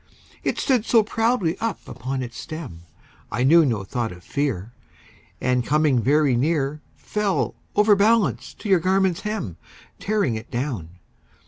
[0.43, 2.85] It stood so proudly up upon its stem,
[3.31, 4.73] I knew no thought of fear,
[5.39, 9.57] And coming very near Fell, overbalanced, to your garment's hem,
[9.99, 10.97] Tearing it down.